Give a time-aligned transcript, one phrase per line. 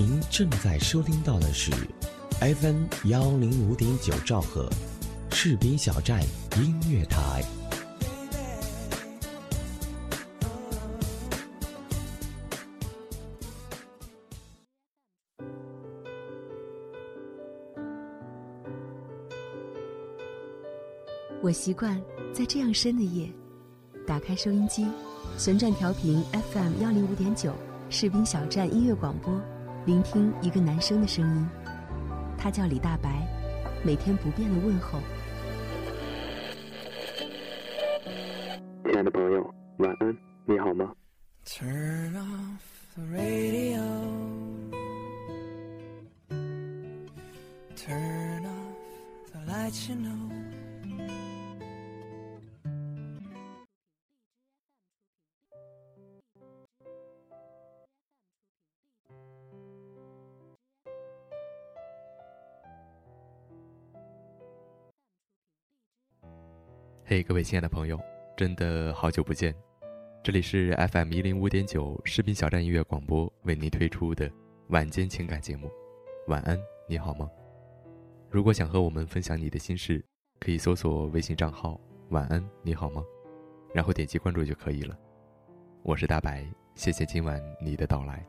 [0.00, 1.72] 您正在收听到的是
[2.38, 4.70] FM 幺零五点九兆赫，
[5.32, 6.22] 士兵小站
[6.56, 7.42] 音乐台。
[21.42, 22.00] 我习惯
[22.32, 23.28] 在这样深的夜，
[24.06, 24.86] 打开收音机，
[25.36, 26.22] 旋转调频
[26.52, 27.52] FM 幺零五点九，
[27.90, 29.34] 士兵小站音乐广播，
[29.86, 31.48] 聆听一个男生的声音。
[32.36, 33.26] 他叫李大白，
[33.84, 35.00] 每天不变的问候。
[38.84, 40.94] 亲爱的朋友，晚安，你好吗
[41.44, 42.60] ？Turn off
[42.94, 43.80] the radio.
[47.76, 50.57] Turn off the lights, you know.
[67.10, 67.98] 嘿，各位亲爱的朋友，
[68.36, 69.54] 真的好久不见！
[70.22, 74.30] 这里是 FM 一零五点九士兵小站音乐广播为您推出的
[74.68, 75.70] 晚间情感节目。
[76.26, 77.26] 晚安，你好吗？
[78.28, 80.04] 如果想和我们分享你的心事，
[80.38, 81.80] 可以搜索微信账号
[82.12, 83.02] “晚安，你好吗”，
[83.72, 84.94] 然后点击关注就可以了。
[85.84, 88.22] 我是大白，谢谢今晚你的到来。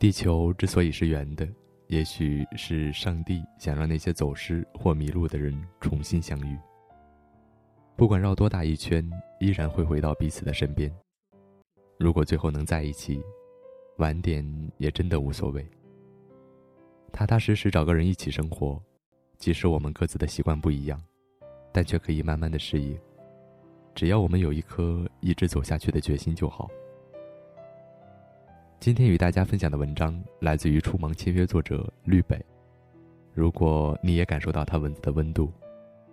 [0.00, 1.48] 地球之所以是圆的，
[1.88, 6.58] 也许是上帝想让那些走失或迷路的人重新相遇。
[7.96, 10.92] 不管绕多大一圈，依然会回到彼此的身边。
[11.98, 13.22] 如果最后能在一起，
[13.98, 14.44] 晚点
[14.78, 15.64] 也真的无所谓。
[17.12, 18.82] 踏踏实实找个人一起生活，
[19.38, 21.00] 即使我们各自的习惯不一样，
[21.70, 22.98] 但却可以慢慢的适应。
[23.94, 26.68] 只要我们有一颗一直走下去的决心就好。
[28.80, 32.38] 今天与大家分享的文章来自于初萌签约作者绿北。
[33.32, 35.50] 如果你也感受到他文字的温度，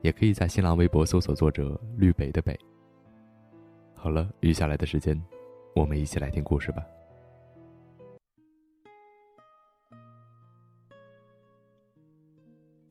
[0.01, 2.57] 也可以在新浪微博搜索作者绿北的北。
[3.93, 5.21] 好了，余下来的时间，
[5.75, 6.81] 我们一起来听故事吧。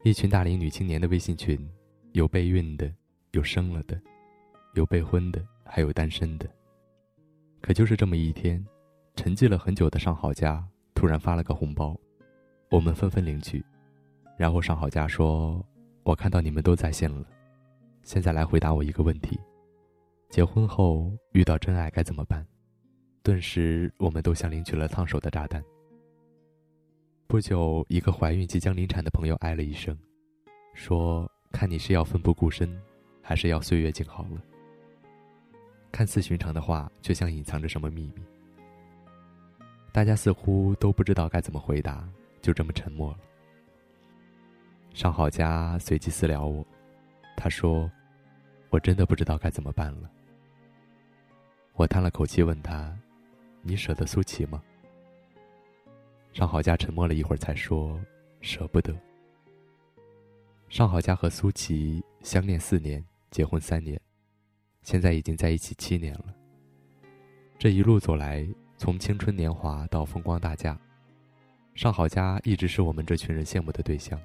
[0.03, 1.59] 一群大龄女青年的微信群，
[2.13, 2.93] 有备孕的，
[3.33, 3.99] 有生了的，
[4.75, 6.47] 有备婚的，还有单身的。
[7.63, 8.63] 可就是这么一天。
[9.17, 11.99] 沉寂了很久的上好家突然发了个红包，
[12.71, 13.65] 我们纷纷领取。
[14.37, 15.65] 然后上好家说
[16.03, 17.27] ：“我看到你们都在线了，
[18.03, 19.39] 现在来回答我一个问题：
[20.31, 22.47] 结婚后遇到真爱该怎么办？”
[23.23, 25.63] 顿时，我们都像领取了烫手的炸弹。
[27.27, 29.95] 不久，一个怀孕即将临产的朋友唉了一声，
[30.73, 32.81] 说：“看你是要奋不顾身，
[33.21, 34.43] 还是要岁月静好了？”
[35.93, 38.23] 看似寻常的话，却像隐藏着什么秘密。
[39.93, 42.09] 大家似乎都不知道该怎么回答，
[42.41, 43.19] 就这么沉默了。
[44.95, 46.65] 上好佳随即私聊我，
[47.37, 47.91] 他说
[48.71, 50.11] ：“我真的不知道该怎么办了。”
[51.75, 52.97] 我叹了口气问他
[53.63, 54.63] ：“你舍得苏琪吗？”
[56.33, 58.01] 上好佳沉默了一会儿，才说
[58.43, 58.95] ：“舍不得。”
[60.69, 64.01] 上好佳和苏琪相恋四年，结婚三年，
[64.83, 66.27] 现在已经在一起七年了。
[67.59, 68.49] 这一路走来。
[68.81, 70.75] 从青春年华到风光大嫁，
[71.75, 74.19] 上好佳一直是我们这群人羡慕的对象。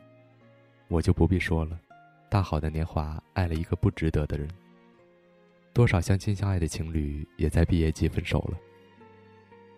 [0.88, 1.78] 我就不必说了，
[2.30, 4.48] 大好的年华爱了一个不值得的人。
[5.74, 8.58] 多少相亲相爱的情侣也在毕业季分手了。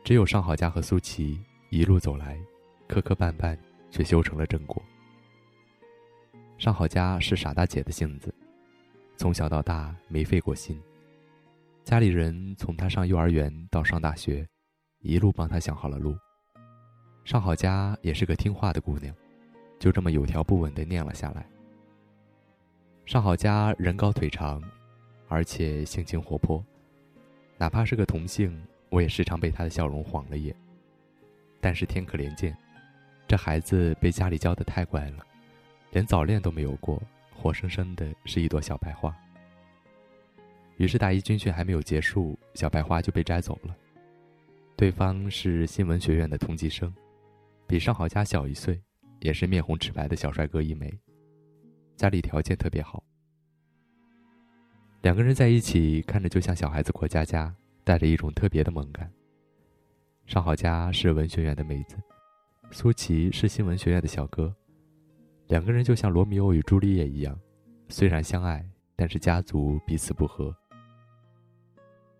[0.03, 2.37] 只有上好佳和苏琪一路走来，
[2.87, 3.57] 磕磕绊绊，
[3.89, 4.79] 却修成了正果。
[6.59, 8.31] 上好佳是傻大姐的性子，
[9.15, 10.79] 从小到大没费过心。
[11.83, 14.47] 家里人从她上幼儿园到上大学。
[15.01, 16.17] 一路帮他想好了路。
[17.23, 19.13] 上好佳也是个听话的姑娘，
[19.79, 21.45] 就这么有条不紊地念了下来。
[23.05, 24.61] 上好佳人高腿长，
[25.27, 26.63] 而且性情活泼，
[27.57, 30.55] 哪怕是个同性，我也时常被他的笑容晃了眼。
[31.59, 32.55] 但是天可怜见，
[33.27, 35.25] 这孩子被家里教的太乖了，
[35.91, 37.01] 连早恋都没有过，
[37.35, 39.15] 活生生的是一朵小白花。
[40.77, 43.75] 于是大一军训还没有结束，小白花就被摘走了。
[44.77, 46.93] 对方是新闻学院的同级生，
[47.65, 48.79] 比尚好佳小一岁，
[49.21, 50.95] 也是面红齿白的小帅哥一枚，
[51.95, 53.03] 家里条件特别好。
[55.01, 57.51] 两个人在一起，看着就像小孩子过家家，
[57.83, 59.11] 带着一种特别的萌感。
[60.27, 61.97] 尚好佳是文学院的妹子，
[62.69, 64.55] 苏琪是新闻学院的小哥，
[65.47, 67.35] 两个人就像罗密欧与朱丽叶一样，
[67.89, 68.63] 虽然相爱，
[68.95, 70.55] 但是家族彼此不和。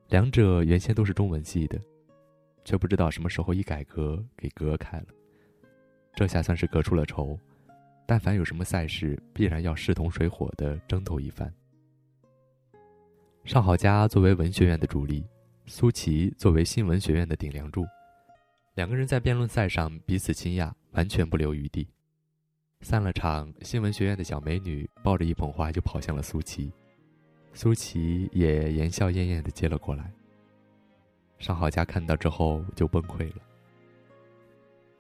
[0.10, 1.80] 两者原先都是中文系的。
[2.68, 5.06] 却不知道什么时候一改革给隔开了。
[6.14, 7.40] 这下算是隔出了仇，
[8.06, 11.50] 但凡有什么赛事，必然要势同水火的争斗一番。
[13.46, 15.26] 上好佳作为文学院的主力，
[15.66, 17.86] 苏琪作为新闻学院的顶梁柱，
[18.76, 21.88] 两个人在辩论赛上彼此倾轧，完全不留余地。
[22.82, 26.70] 散了场，新闻学院的小美女抱着一捧花就跑向了苏琪，
[27.54, 30.12] 苏琪也言笑晏晏地接了过来。
[31.40, 33.42] 上好佳看到之后就崩溃了。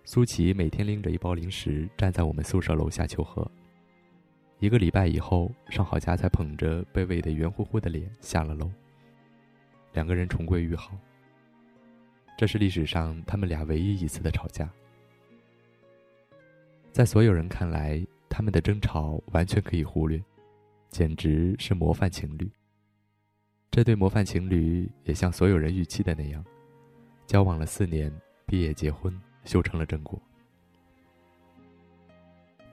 [0.05, 3.49] 苏琪每天拎着一包零食站在我们宿舍楼下求和。
[4.59, 8.71] 一个礼拜以后，上好佳才捧着被喂得圆乎乎的脸下了楼。
[9.93, 10.97] 两个人重归于好。
[12.37, 14.69] 这是历史上他们俩唯一一次的吵架。
[16.91, 20.23] 在所有人看来，他们的争吵完全可以忽略，
[20.89, 22.49] 简直是模范情侣。
[23.69, 26.43] 这对模范情侣也像所有人预期的那样，
[27.25, 28.11] 交往了四年，
[28.45, 29.15] 毕业结婚，
[29.45, 30.19] 修成了正果。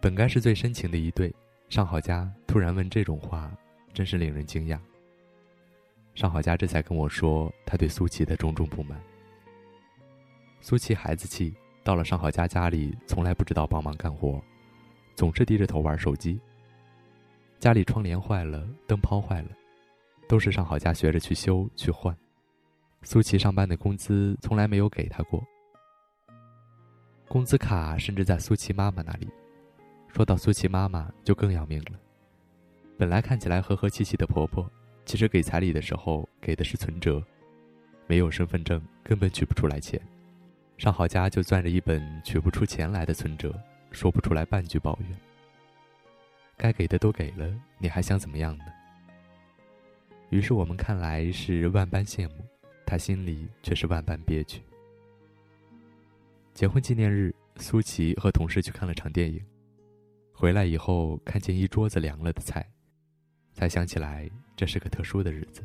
[0.01, 1.35] 本该是最深情的一对，
[1.69, 3.51] 上好佳突然问这种话，
[3.93, 4.79] 真是令人惊讶。
[6.15, 9.01] 上好佳这才跟我说他对苏琪的种种不满。
[10.61, 11.55] 苏琪孩子气。
[11.83, 14.43] 到了上好佳家里，从来不知道帮忙干活，
[15.15, 16.41] 总是低着头玩手机。
[17.61, 19.49] 家里窗帘坏了，灯泡坏了，
[20.29, 22.17] 都是上好佳学着去修去换。
[23.03, 25.45] 苏琪上班的工资从来没有给他过，
[27.29, 29.29] 工资卡甚至在苏琪妈妈那里。
[30.09, 31.99] 说到苏琪妈妈，就更要命了。
[32.97, 34.71] 本来看起来和和气气的婆婆，
[35.05, 37.21] 其实给彩礼的时候给的是存折，
[38.07, 40.01] 没有身份证，根本取不出来钱。
[40.79, 43.53] 上好佳就攥着一本取不出钱来的存折，
[43.91, 45.19] 说不出来半句抱怨。
[46.57, 48.65] 该给的都给了，你还想怎么样呢？
[50.35, 52.45] 于是我们看来是万般羡慕，
[52.85, 54.61] 他心里却是万般憋屈。
[56.53, 59.41] 结婚纪念日，苏琪和同事去看了场电影，
[60.33, 62.69] 回来以后看见一桌子凉了的菜，
[63.53, 65.65] 才想起来这是个特殊的日子。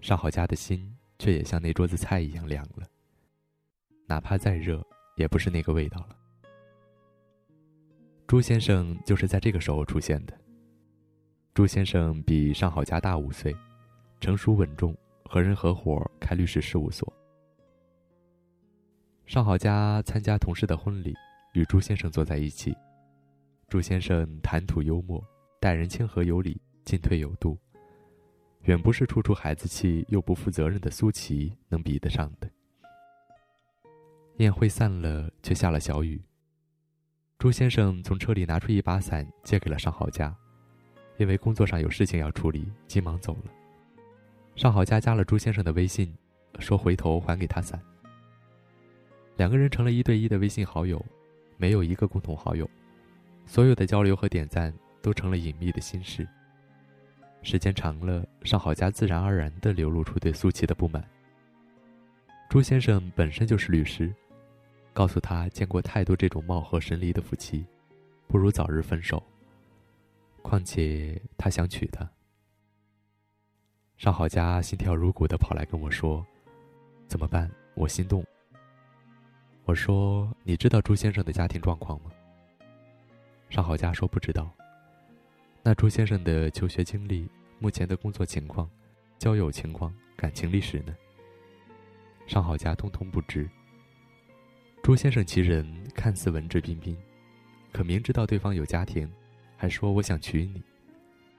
[0.00, 2.86] 上好佳的心却也像那桌子菜一样凉了。
[4.06, 4.86] 哪怕再热，
[5.16, 6.16] 也不是那个味道了。
[8.28, 10.41] 朱先生就是在这个时候出现的。
[11.54, 13.54] 朱先生比上好佳大五岁，
[14.22, 17.12] 成熟稳重，和人合伙开律师事务所。
[19.26, 21.14] 上好佳参加同事的婚礼，
[21.52, 22.74] 与朱先生坐在一起。
[23.68, 25.22] 朱先生谈吐幽默，
[25.60, 27.58] 待人谦和有礼，进退有度，
[28.62, 32.50] 远不是处处孩子气又不负责任的苏琪能比得上的。
[34.38, 36.18] 宴会散了，却下了小雨。
[37.38, 40.34] 朱先生从车里拿出一把伞，借给了上好佳，
[41.22, 43.52] 因为工作上有事情要处理，急忙走了。
[44.56, 46.12] 上好佳加了朱先生的微信，
[46.58, 47.80] 说回头还给他伞。
[49.36, 51.00] 两个人成了一对一的微信好友，
[51.56, 52.68] 没有一个共同好友，
[53.46, 56.26] 所有的交流和点赞都成了隐秘的心事。
[57.40, 61.04] 时间长了，上好佳自然而然地流露出对苏琪的不满。
[62.50, 64.12] 朱先生本身就是律师。
[64.92, 67.64] 告诉他见过太多这种貌合神离的夫妻，
[68.26, 69.22] 不如早日分手。
[70.42, 72.08] 况且他想娶她。
[73.96, 76.26] 上好佳心跳如鼓的跑来跟我说
[77.08, 77.50] ：“怎么办？
[77.74, 78.24] 我心动。”
[79.64, 82.10] 我说：“你知道朱先生的家庭状况吗？”
[83.48, 84.52] 上好佳说：“不知道。”
[85.62, 87.30] 那朱先生的求学经历、
[87.60, 88.68] 目前的工作情况、
[89.18, 90.92] 交友情况、感情历史呢？
[92.26, 93.48] 上好佳通通不知。
[94.82, 96.96] 朱先生其人看似文质彬彬，
[97.72, 99.08] 可明知道对方有家庭，
[99.62, 100.60] 还说我想娶你。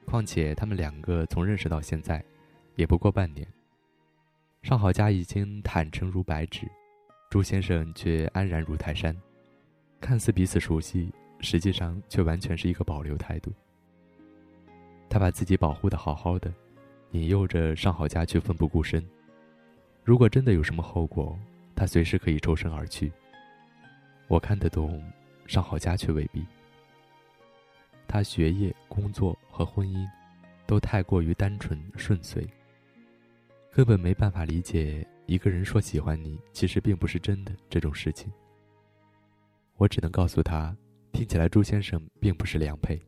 [0.06, 2.24] 况且他们两个从认识到现在，
[2.78, 3.46] 也不过半年。
[4.62, 6.66] 尚好佳已经坦诚如白纸，
[7.30, 9.14] 朱先生却安然如泰山。
[10.00, 11.12] 看似彼此熟悉，
[11.42, 13.52] 实际上却完全是一个保留态度。
[15.10, 16.50] 他把自己保护的好好的，
[17.12, 19.06] 引诱着尚好佳去奋不顾身。
[20.02, 21.38] 如果真的有什么后果，
[21.76, 23.12] 他随时可以抽身而去。
[24.30, 25.04] 我看得懂，
[25.46, 26.46] 尚好佳却未必。
[28.14, 30.08] 他学业、工作和婚姻，
[30.68, 32.48] 都太过于单纯顺遂，
[33.72, 38.32] 根本没办法理解一个人说喜欢你，其实并不是真的这种事情。
[39.78, 40.78] 我只能告诉他，
[41.12, 43.02] 听起来朱先生并不是良配。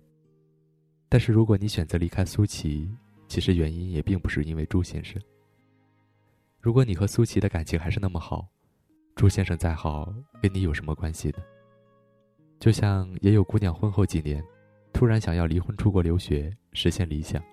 [1.07, 2.89] 但是如果你选择离开苏琪，
[3.27, 5.21] 其实原因也并不是因为朱先生。
[6.59, 8.47] 如果你和苏琪的感情还是那么好。
[9.15, 11.37] 朱先生再好，跟你有什么关系呢？
[12.59, 14.43] 就像也有姑娘婚后几年，
[14.95, 17.43] 突然想要离婚出国留学，实现理想。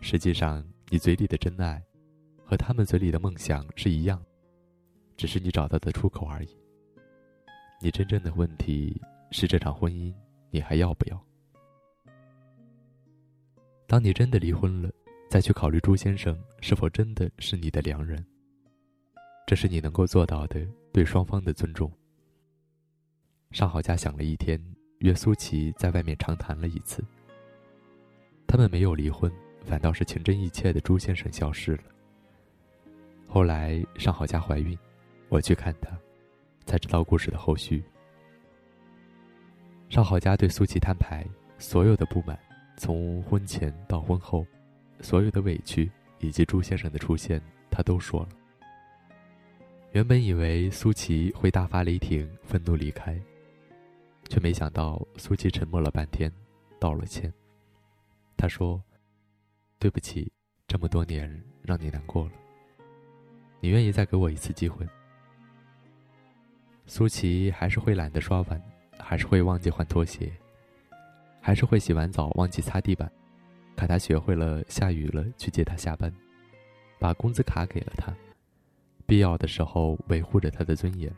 [0.00, 1.82] 实际上，你嘴里的真爱，
[2.44, 4.24] 和他们嘴里的梦想是一样，
[5.16, 6.56] 只是你找到的出口而已。
[7.82, 9.02] 你真正的问题
[9.32, 10.14] 是这场婚姻，
[10.52, 11.20] 你还要不要？
[13.88, 14.92] 当你真的离婚了，
[15.28, 18.24] 再去考虑朱先生是否真的是你的良人，
[19.44, 21.92] 这是你能够做到的对双方的尊重。
[23.50, 24.62] 上好佳想了一天，
[24.98, 27.04] 约苏琪在外面长谈了一次。
[28.46, 29.30] 他们没有离婚，
[29.64, 31.82] 反倒是情真意切的朱先生消失了。
[33.28, 34.76] 后来上好佳怀孕，
[35.28, 35.90] 我去看她，
[36.66, 37.82] 才知道故事的后续。
[39.88, 41.26] 上好佳对苏琪摊牌，
[41.58, 42.38] 所有的不满，
[42.76, 44.46] 从婚前到婚后，
[45.00, 47.40] 所有的委屈以及朱先生的出现，
[47.70, 48.28] 他都说了。
[49.92, 53.18] 原本以为苏琪会大发雷霆，愤怒离开，
[54.28, 56.32] 却没想到苏琪沉默了半天，
[56.78, 57.32] 道了歉。
[58.36, 58.82] 他说
[59.78, 60.30] ：“对不起，
[60.66, 62.32] 这么多年让你难过了。
[63.60, 64.86] 你愿意再给我一次机会？”
[66.86, 68.62] 苏琪还是会懒得刷碗，
[68.98, 70.32] 还是会忘记换拖鞋，
[71.40, 73.10] 还是会洗完澡忘记擦地板。
[73.76, 76.12] 可他学会了下雨了去接他下班，
[76.98, 78.12] 把工资卡给了他，
[79.06, 81.14] 必要的时候维护着他的尊严。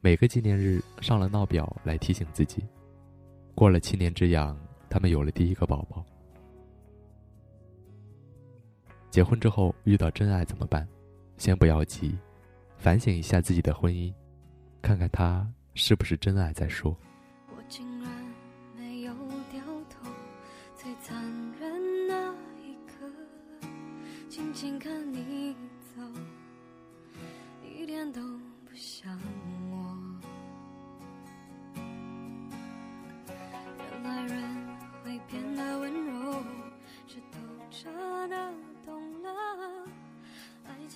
[0.00, 2.64] 每个纪念日上了闹表来提醒自己，
[3.54, 4.56] 过了七年之痒。
[4.90, 6.02] 他们有了第一个宝宝。
[9.10, 10.88] 结婚之后遇到真爱怎么办？
[11.36, 12.16] 先不要急，
[12.78, 14.14] 反省一下自己的婚姻，
[14.80, 16.96] 看看他是不是真爱再说。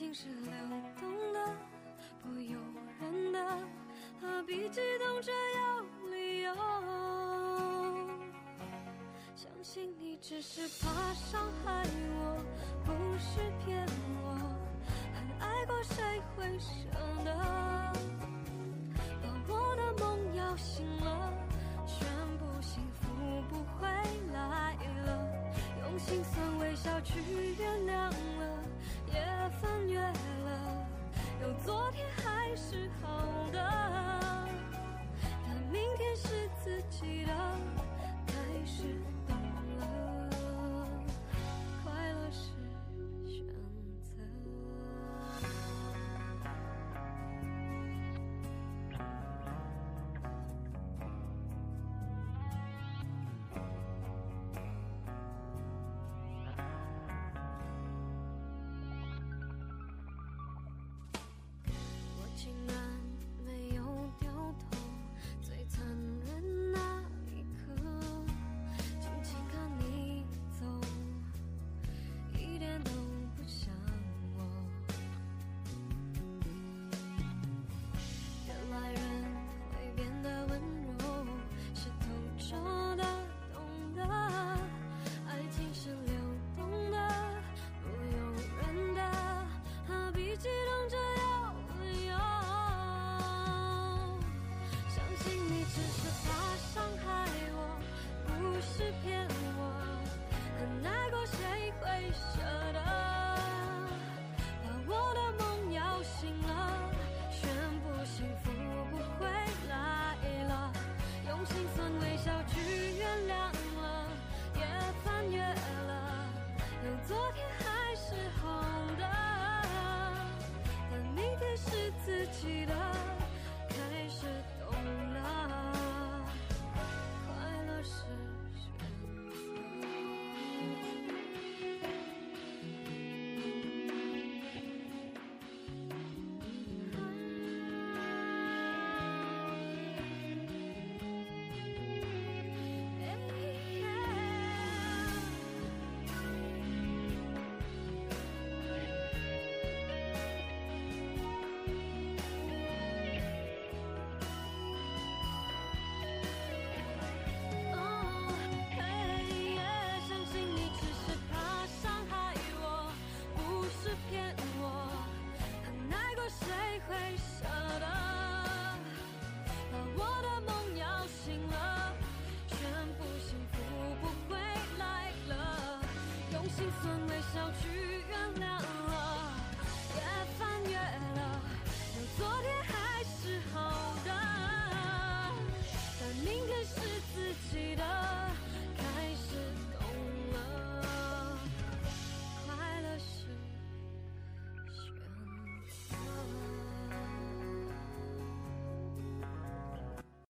[0.02, 0.52] 心是流
[0.98, 1.38] 动的，
[2.20, 2.58] 不由
[3.00, 3.38] 人的，
[4.20, 5.80] 何必激动着要
[6.10, 6.52] 理由？
[9.36, 11.84] 相信你只是怕伤害
[12.18, 12.36] 我，
[12.84, 13.86] 不是骗
[14.24, 14.26] 我。
[15.14, 16.66] 很爱过谁会舍
[17.24, 17.32] 得
[19.22, 21.32] 把我的梦摇醒了，
[21.86, 22.04] 宣
[22.38, 23.06] 布幸福
[23.48, 23.86] 不回
[24.32, 24.74] 来
[25.06, 25.08] 了，
[25.82, 27.20] 用心酸微笑去
[27.56, 28.01] 原谅。
[31.42, 33.58] 有昨天还是好的
[35.44, 37.32] 但明天是自己的
[38.28, 38.32] 开
[38.64, 38.84] 始
[39.26, 39.36] 懂
[39.80, 40.30] 了。